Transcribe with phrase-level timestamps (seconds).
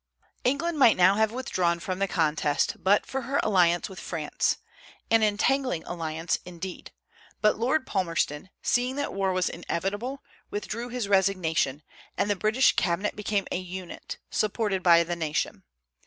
[0.43, 4.57] England might now have withdrawn from the contest but for her alliance with France,
[5.11, 6.91] an entangling alliance, indeed;
[7.39, 11.83] but Lord Palmerston, seeing that war was inevitable, withdrew his resignation,
[12.17, 15.61] and the British cabinet became a unit, supported by the nation.